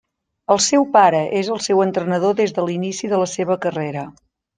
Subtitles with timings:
[0.53, 4.07] El seu pare és el seu entrenador des de l'inici de la seva carrera.